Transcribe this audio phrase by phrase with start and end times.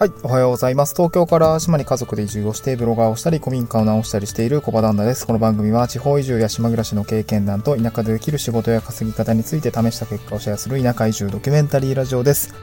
[0.00, 0.94] はい、おはようございます。
[0.94, 5.26] 東京から島に家族で移住をして、ブロガーをしたり、古民家を直したりしている小場旦那です。
[5.26, 12.54] この番組は、地方移住や島暮らしの経験談と、田舎でできる仕事や稼ぎ方について試した結果をシェアする田舎移住ドキュメンタリーラジオです。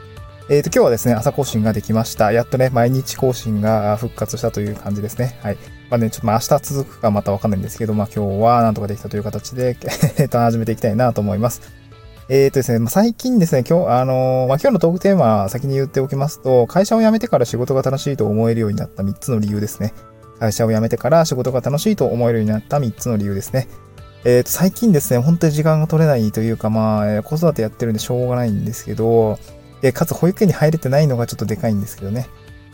[0.50, 2.32] えっ、ー、と、今日はですね、朝更新ができました。
[2.32, 5.38] やっとね、毎日更新が復活したという感じですね。
[5.40, 5.58] はい。
[5.90, 9.76] まあね、ちょっとまあ明日続くかまたわかんないんですけど、まあ今日はなんとかできたという形で、
[10.18, 11.77] えっと、始めていきたいなと思います。
[12.30, 19.94] えっ、ー、とですね、ま、最近ですね、今日、あのー、まあ、今日のトークテーマ先に言っておきますと、会社を辞めてから仕事が楽しいと思えるようになった3つの理由ですね。
[20.38, 23.66] 会社を辞めてから仕事が楽しいと思えるようになった3つの理由ですね。
[24.26, 29.38] えっ、ー、と、最近ですね、本当に時間が取れないというか、まあ、子育てやってるんでしょうがないんですけど、
[29.82, 32.28] えかつ保育園に入れてないのがちょっとでかいんですけどね。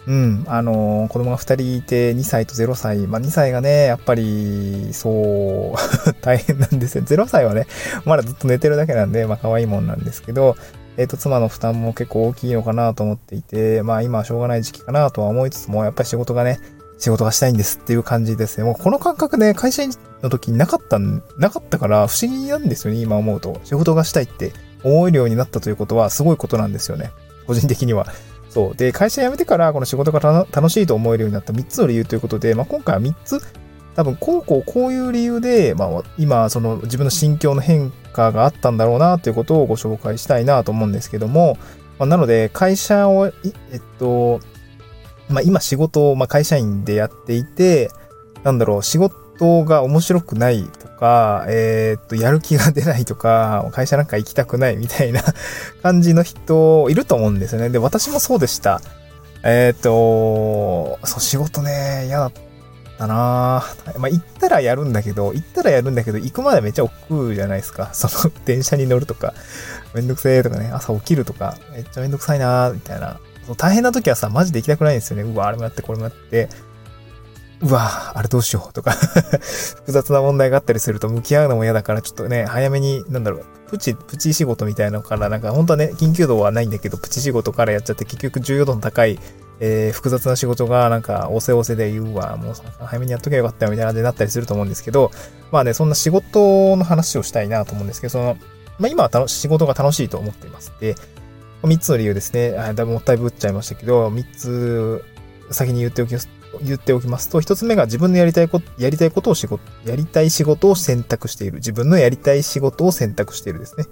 [0.07, 3.07] うん、あのー、子供が2人いて、2歳と0歳。
[3.07, 7.05] まあ、2歳がね、やっぱり、そう、 大変なんですよ。
[7.05, 7.67] 0歳はね、
[8.05, 10.57] まだずっと寝てるだけなんで、まあ、可愛いもんなんですけど、
[10.97, 16.61] えっ、ー、と、妻の負担も結構大きいのかなと思っていて、まあ、今はしょうがない時期かなとは思いつつも、やっぱり仕事がね、
[16.99, 18.65] 仕事がしたいんですっていう感じですね。
[18.65, 19.91] もうこの感覚ね、会社員
[20.23, 23.61] の時になかった、なかったから不思議なんですよね、今思うと。
[23.65, 24.53] 仕事がしたいって
[24.85, 27.11] 思えるようになったということはすごいことなんですよね。
[27.47, 28.07] 個人的には。
[28.55, 28.77] そう。
[28.77, 30.21] で、会社辞めてからこの仕事が
[30.53, 33.41] 楽しいと思えるようになった3つの理由ということで、まあ、今回は3つ、
[33.97, 41.59] 多分、こうこうこういう理由で、まあ、今、その自分の心境の変化があったんだろうなということをご紹介したいなと思うんですけども、
[41.99, 43.33] まあ、なので、会社を、えっ
[43.99, 44.39] と、
[45.29, 47.91] まあ、今仕事を、まあ、会社員でやっていて、
[48.45, 50.69] なんだろう、仕事が面白くない
[51.05, 55.23] か、えー、っと、やる気が出ないとか、会社なんか行きたくないみたいな
[55.83, 57.69] 感じの人いると思うんですよね。
[57.69, 58.81] で、私もそうでした。
[59.43, 62.33] えー、っと、そう、仕事ね、嫌だっ
[62.97, 63.63] たな
[63.99, 67.91] まあ、行ったらやるんだけど、行ったらやるんだけど、行くまでめっちゃ億劫じゃないですか。
[67.93, 69.35] その、電車に乗るとか、
[69.93, 73.21] めんどくせえとかね、朝起きるとか、めっちゃめんどくさいなみたいな。
[73.59, 75.25] 大変な時はさ、マジで行きたくないんですよね。
[75.25, 76.49] うわ、あれもやって、これもやって。
[77.65, 78.93] うわあれどうしようとか
[79.77, 89.19] 複雑な問題があったりすると向き合うのも嫌だから、ちょっとね、早めに、なんだろう、プチ、プチ仕事みたいなのから、なんか本当はね、緊急度はないんだけど、プチ仕事からやっちゃって結局重要度の高い、
[89.61, 92.55] えー、複雑な仕事がなんか、おせおせで言うわ、もう
[92.85, 95.11] 早めにやっとけばよかったよみたいな感じになったりすると思うんですけど、
[95.51, 98.37] まあね、そんな仕事の話をしたいなと思うんですけど、その、
[98.79, 100.71] まあ今は楽仕事が楽しいと思っています。
[100.81, 100.97] で、
[101.63, 102.51] 3つの理由ですね。
[102.51, 105.05] だいぶもったいぶっちゃいましたけど、3つ
[105.51, 106.29] 先に言っておきます
[106.63, 111.57] 言っておきますと、一つ目が自分のやりたいこと、やりたいことを仕事、やりたい仕事を選択している。
[111.57, 113.87] 自分のやりたい仕事を選択しているですね。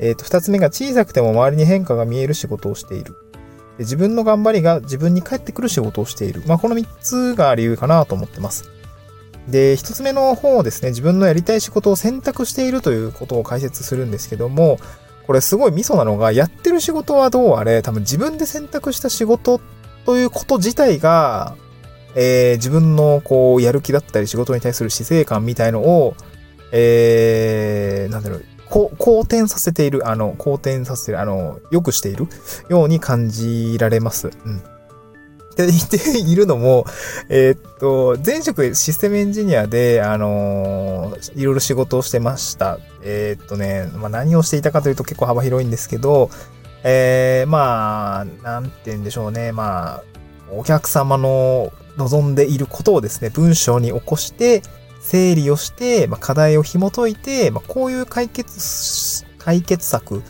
[0.00, 3.14] えっ、ー、と、二つ目が小さくても周りに変化が見える仕事をしている。
[3.78, 6.42] 自分の頑張りが自分に返ってくる仕事をしている。
[6.46, 8.70] まあ、この三つが理由かなと思ってます。
[9.48, 14.78] で、一つ目の方をですね、自分のやりたい仕事を選択しているということを解説するんですけども、
[15.26, 19.60] これすごいミソなのが、やってる仕事はどうあれ、多分自分で選択した仕事
[20.04, 21.56] ということ自体が、
[22.14, 26.14] えー、自分のこう、やる気だったり仕事に対する姿勢感みたいのを、
[26.72, 32.28] えー、なんだろう、こう好転させている、あの、好転させている、あの、良くしている
[32.68, 34.28] ように感じられます。
[34.28, 34.58] うん。
[34.58, 34.62] っ
[35.56, 36.86] て言っているのも、
[37.28, 42.78] えー、っと、前職システムエンジニアで、あのー、いろいろ仕事をしてました。
[43.02, 46.30] えー、っとね、まあ、何をしていたかというと結構幅広いんですけど、
[46.84, 49.50] えー、まあ、なんて言うんでしょうね。
[49.52, 50.02] まあ、
[50.52, 54.62] お客様の望んでいることをですね、文章に起こして、
[55.00, 60.22] 整理をして、まあ、課題を紐解いて、まあ、こういう解決、解決策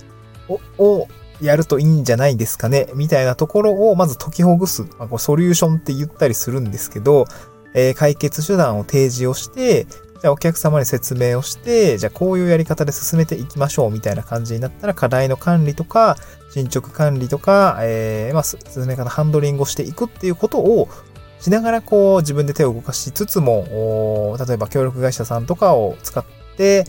[0.48, 1.08] をを
[1.40, 4.82] やるといいんじゃないですかね、みたいなところをまず解きほぐす。
[4.98, 7.26] まあ、こソリューションって言ったりするんですけど、
[7.74, 9.86] えー、解決手段を提示をして、
[10.20, 16.16] じゃあお客様に説明をして、じゃあこういうやり方で進めていきましょうみたいな感じになったら課題の管理とか、
[16.52, 20.88] 進捗管理とか、えー、まあ、進め方、ハンドリングをしていくっていうことを
[21.40, 26.24] しながらこう自分で手を動かしつつも、例えば協力会社さんとかを使っ
[26.56, 26.84] て、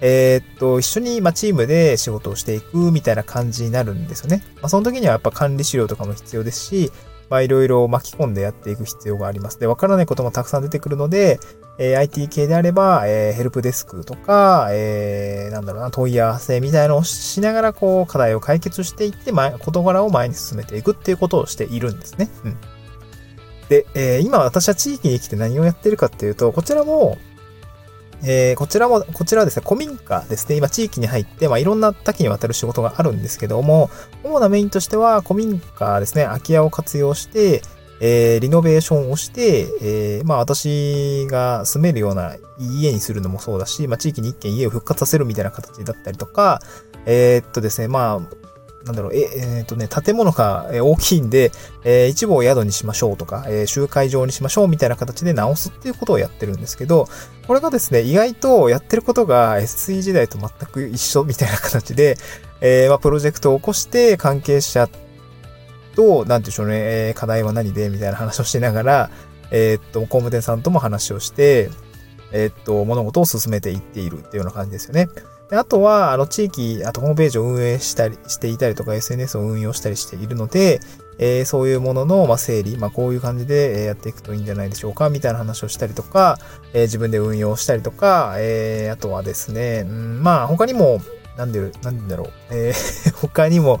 [0.00, 4.42] えー、っと、一緒に、ま、チームで仕事をしていくみたいな感じになるんですよね。
[4.56, 6.92] まあ、その時にはやっぱ管理資料とかも必要ですし、
[7.28, 9.58] まあ、いろいろ巻き込んでやっていく必要があります。
[9.58, 11.40] で、わからないこともたくさん出てくるので、
[11.78, 22.30] えー、IT 系であれば、えー、ヘルプデスクとか、えー、なんだろうな、問い合わせみたいなのをしながら、こう、課題を解決していって、前、事柄を前に進めていくっていうことをしているんですね。
[22.44, 22.56] うん。
[23.68, 27.18] で、えー、今私は地域に来て何をやってるかっていうと、こちらも、
[28.24, 30.56] えー、こちらも、こちらはですね、古民家ですね。
[30.56, 33.90] 今地域に入って、まあ、いろんな多岐にわたる仕事があるんですけども、
[34.24, 37.62] 主なメインとしては、古民家ですね、空き家を活用して、
[38.00, 46.60] えー、リノベーションをして、えー、まあ私が住めるような家にするのもそうだし、まあ地域に一軒家を復活させるみたいな形だったりとか、
[47.06, 48.45] えー、っとですね、まあ、
[48.86, 51.50] なんだろう、え、えー、っとね、建物が大きいんで、
[51.84, 57.08] えー、一部を宿にしましょうとか、えー、集会場にしましょうみたいな形で直すっていうことをやってるんですけど、
[57.48, 62.16] これがですね、意外とやってることが SE 時代と全く一緒みたいな形で、
[62.60, 64.88] えー、まあ、プロジェクトを起こして関係者
[65.96, 66.74] と、なんていうんでしょうね、
[67.08, 69.10] えー、課題は何でみたいな話をしながら、
[69.50, 71.70] えー、っと、工務店さんとも話をして、
[72.32, 75.08] えー、っと、物事を進めていっているっていうような感じですよね。
[75.50, 80.80] であとは、あの、地域、あとホームページを運営したり、していたりとか、SNS を運用したりしているので、
[81.18, 86.38] えー、そういうものの、まあ、整理、まあ、こういう感じでやっていくといいんじゃないでしょうか、みたいな話をしたりとか、
[86.72, 91.00] えー、自分で運用したりとか、えー、あとはですね、うん、まあ、他にも、
[91.36, 92.30] なんで、なんでだろう。
[92.50, 93.78] えー、 他にも、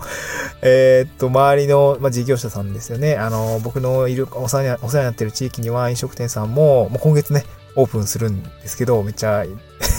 [0.62, 3.16] えー、っと、周りの、まあ、事業者さんですよね。
[3.16, 9.44] あの、僕のいる、お世話、お世話になっている地域には飲食店さんも、もう今月ね、オープンするんですけど、めっちゃ、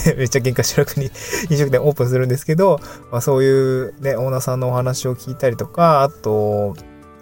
[0.16, 1.10] めっちゃ喧嘩しなくに
[1.50, 2.80] 飲食店オープンするんですけど、
[3.10, 6.74] まあ、そういうね、オーナーさんのお話を聞いたりとか、あと、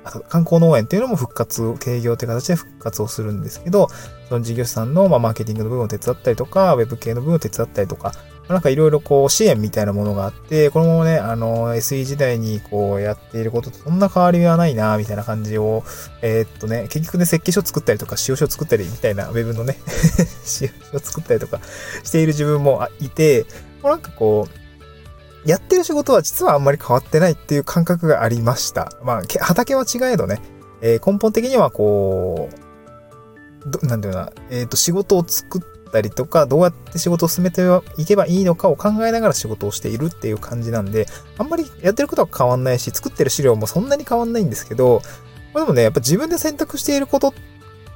[0.05, 3.89] あと観光農園っていうのも復活、経業って形で復活をするんですけど、
[4.29, 8.13] その事業者さんのまマーケティングの部分を手伝ったりとか、ウェブ系の部分を手伝ったりとか、
[8.49, 15.83] なんかいろいろこう支援みたいなものがあって、このままね、あの、SE 時代にこうやっていることとそんな変わりはないな、みたいな感じを、
[16.23, 19.79] えー、っとね、結局ね、設計書作ったりとか、使用書作ったりみたいな、ウェブのね
[20.45, 21.61] 使用書作ったりとか
[22.05, 23.47] している自分もいて、
[23.83, 24.47] もうなんかこ
[25.45, 28.93] う、やってる仕事は実はあんまり変わってないっていう感覚がありました。
[29.03, 30.41] まあ、畑は違えどね、
[30.83, 37.63] えー、根本的にはこう、どなんていうな、えっ、と、仕事を作ってったりとか、どうやって仕事を進めて
[37.97, 41.07] いけばいいのかを考えながら仕事をしているっていう感じなんで、
[41.39, 45.03] あんまりやってることは変わんないし、作ってる資料もそんなに変わんないんですけど、
[45.55, 47.33] まあ、でもね、やっぱ自分で選択していることっ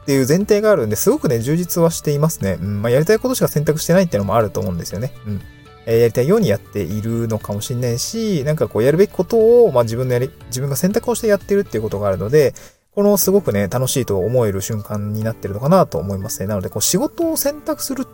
[0.06, 2.58] ていう前提があるんで、すごくね、充実はしていますね。
[2.60, 5.12] うん、まあ、やりたいことしか選択してないっていうのもあると思うんですよね。
[5.26, 5.40] うん。
[5.86, 12.54] えー、やりたいようにやっているのかもしれないし、なんかこうやるべきことを、まあ自分のやり、自分が選択をしてやってるっていうことがあるので、
[12.94, 16.46] このすごくね、楽しいと思える瞬間になってるのかなと思いますね。
[16.46, 18.06] なので、こう仕事を選択する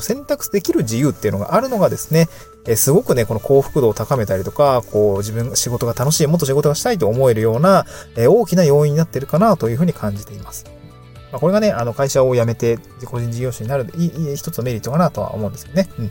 [0.00, 2.28] 選択できる自由っていうのがあるのがですね、
[2.66, 7.86] えすごくね、この幸福度を高めたりとか、こう自分、仕事が楽しい、もっと仕事がしたいと思えるような、
[8.16, 10.64] え大きな要因になってるかなというふうに感じています。
[11.30, 15.88] まあ、これがね、あの会社を辞めて個人事業主になるいい一つのメリットかなとは思うんですよね。
[15.98, 16.08] うん。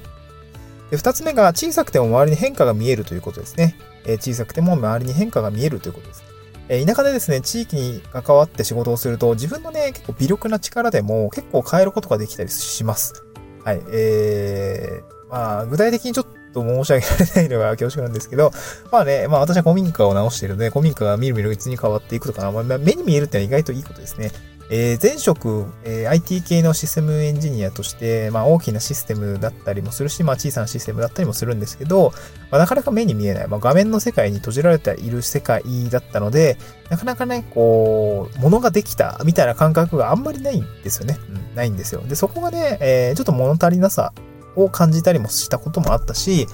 [0.90, 3.76] で、二つ目が小さくても周りに変化が見えるということですね。
[4.06, 6.33] え小さくても周りに変化が見えるということです。
[6.70, 13.26] え田舎でですね、地域に関わって仕事をすると、自分のね、結構微力な力でも結構変えることができたりします。
[13.64, 13.82] はい。
[13.92, 18.52] えー、まあ、具体的にちょっと申し上げられないのが恐縮なんですけど、
[18.92, 24.32] まあね、まあ私は古民家を直しているので、古民家がみるみるうちに変わっていくとか、まあ、目に見えるってのは意外といいことですね。
[24.76, 32.12] えー、前職、えー、IT 系のシステムエンジニアとして、まあ、大きなシステムだったりもするし、まあ、小さなシステムだったりもするんですけど、
[32.50, 35.62] まあ、なかなか目に見えない、まあ、画面の世界に閉じられている世界
[35.92, 36.58] だったので、
[36.90, 41.20] なかなかね、こう、物ができたみたいな感覚があんまりないんですよね。
[41.30, 42.02] うん、ないんですよ。
[42.08, 44.12] で、そこがね、えー、ちょっと物足りなさ
[44.56, 46.48] を感じたりもしたこともあったし、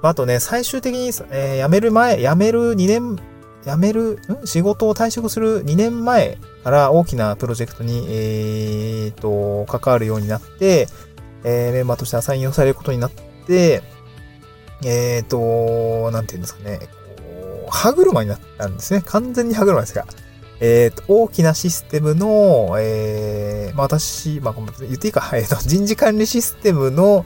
[0.00, 3.18] あとね、最終的に、えー、辞める前、辞める2年
[3.64, 10.88] 辞める、ん仕事を退職する2年前から大きなプロジェクトに、えー、と、関わるようになって、
[11.44, 13.10] えー、メンバーとしてアサインをされることになっ
[13.46, 13.82] て、
[14.84, 16.80] えー、と、なんていうんですかね、
[17.70, 19.02] 歯車になったんですね。
[19.06, 20.06] 完全に歯車ですが。
[20.60, 27.24] えー、と、大きなシステムの、えー、まあ、私、まあ、言っていいか、えー、と、人事管理システムの、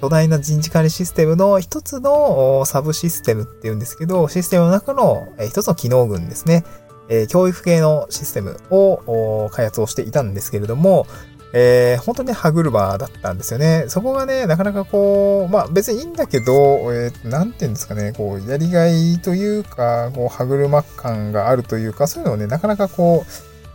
[0.00, 6.64] 巨大な人事管理システムの一つのサブシステムっていうんですけど、システムの中の一つの機能群ですね。
[7.28, 11.06] 教育系のシステムを開発をしていたんですけれども、
[11.52, 13.86] えー、本当に歯車だったんですよね。
[13.88, 16.52] そこがね、なかなかこう、まあ別にいいんだけど、
[16.92, 23.24] えー、なんていうんですかね、こう、やりがいというか、こう、歯車感があるというか、そういうのをね、なかなかこ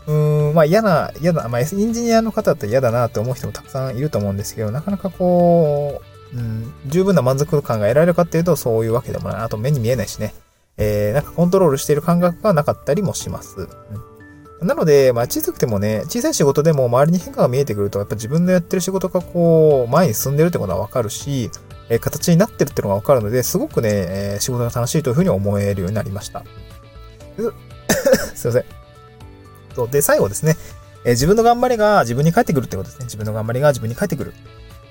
[0.08, 9.42] う、うん、まあ嫌な、嫌な、まあエンジニアの方だったら嫌だなって思う人もたくさんいると思うんですけど、なかなかこう、うん、十分な満足感が得られるかっていうと、そういうわけでもない。
[9.42, 10.34] あと目に見えないしね。
[10.78, 13.70] えー、なんかコントロールしている感覚がなかったりもします。
[14.62, 21.50] うん、なので、まあ小さくてもね、小さい仕事でも周りに変化が見えてくると、やっぱ自分のやってる仕事がこう、前に進んでるってことはわかるし、
[21.90, 26.44] えー、形になってるってのがわかるので、すごくね、えー、仕事が楽しいというふうに思えるようになりました。
[28.36, 28.66] すいません。
[29.76, 29.90] そう。
[29.90, 30.58] で、最後ですね。
[31.06, 33.06] えー、自分の頑張りが自分に返ってくるってことですね。
[33.06, 34.34] 自分の頑張りが自分に返ってくる。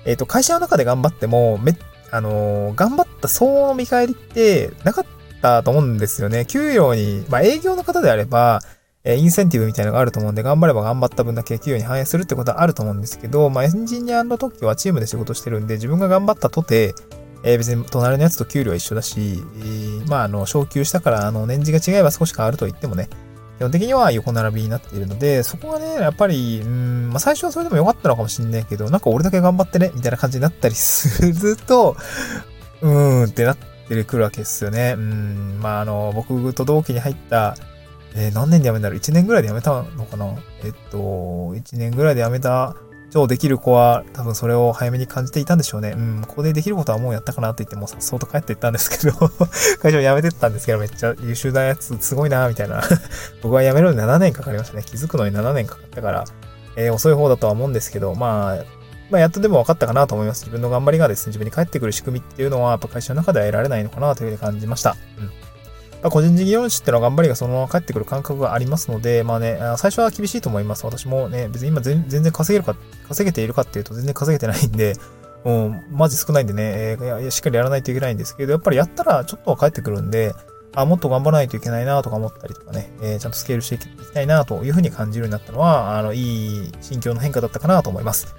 [0.05, 1.75] えっ、ー、と、会社の中で頑張っても、め、
[2.11, 5.05] あのー、頑張った相応の見返りってなかっ
[5.41, 6.45] たと思うんですよね。
[6.45, 8.61] 給料に、まあ、営業の方であれば、
[9.03, 16.95] えインセンティブみたいなのがあると思うんで、頑張れば頑張った分だけ給与に反映するってことはあると思うんですけど、まあ、エンジニアの時はチームで仕事してるんで、自分が頑張ったとて、
[17.43, 23.07] えー、別に隣のやつと給料は一緒だし、えー、まあ、あの、昇給したから、あの、年次が違えば少し変わると言ってもね、
[23.57, 31.95] 基本的には横並びになっているので、そこがね、やっぱり、うん、まあ、最初はそれでも良かったのかもしんないけど、なんか俺だけ頑張ってね、みたいな感じになったりすると、
[32.81, 33.57] うーんってなっ
[33.87, 34.95] てくるわけですよね。
[34.97, 37.55] うん、まあ、あの、僕と同期に入った、
[38.13, 40.25] えー、何年で辞めたの ?1 年ぐらいで辞めたのかな？
[40.63, 42.75] えっと、1年ぐらいで辞めた
[43.15, 45.93] 超できる子は多分それを早めに感じていたんでしょうね。
[45.95, 49.13] うん、ここでできることはもうやったかなって言ってもさっそうと帰っていったんですけど
[49.81, 52.83] 会社を辞めてったんですけど、めっちゃ優秀なやつすごいなみたいな
[53.41, 54.83] 僕は辞めるのに7年かかりましたね。
[54.83, 56.25] 気づくのに7年かかったから、
[56.75, 58.63] えー、遅い方だとは思うんですけど、まあ、
[59.09, 60.41] まあ、やっとでも分かったかなと思います。
[60.41, 64.97] 自分の頑張りがですね、自分に返ってくる仕組みっていうのは、やっぱ会社の中では得られないのかなというふうに感じました。
[65.19, 65.54] うん。
[66.01, 70.85] まあ、個人事業主ってのは頑張りがそのまま返ってくる感覚がありますので、まあね、最初は厳しいと思います。
[70.85, 72.75] 私もね、別に今全然稼げるか、
[73.07, 74.95] 稼げているかっていうと全然稼げてないんで、
[75.43, 80.35] も う、マジ少ないんでね、えー、しっかりやらないといけないんですけど、やっぱりやったらちょっとは返ってくるんで、
[80.75, 88.35] あ、もっと頑張らないといけないなとか思ったりとかね、えー、ちゃんとスケールしていきたいなというふうに感じるようになったのは、あの、いい心境の変化だったかなと思います。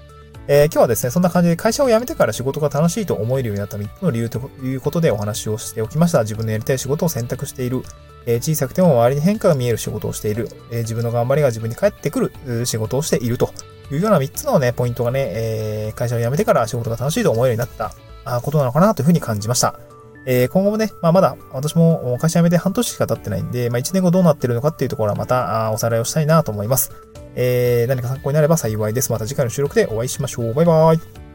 [0.48, 6.22] えー、今日はですね、そんな感じで会社を辞めてから仕事が楽しいと思えるようになった3つの理由ということでお話をしておきました。
[6.22, 7.82] 自分のやりたい仕事を選択している。
[8.26, 10.48] えー、小さくても周りに変化が見える仕事をしている。
[10.70, 13.50] えー、自分の頑張りが自分に返ってくる仕事をしていると
[13.90, 17.92] いうような3つのね、ポイントがね、え会社を辞めてから仕事が楽しいと思えるようになっ
[18.24, 19.80] たことなのかなというふうに感じました。
[20.26, 26.90] え今後もね、まあ、まだ私も会社辞めて半年しか経ってないんで、まあ、1年後どうなってるのかっていうところはまたおさらいをしたいなと思います。
[27.36, 29.12] えー、何か参考になれば幸いです。
[29.12, 30.54] また次回の収録でお会いしましょう。
[30.54, 31.25] バイバイ。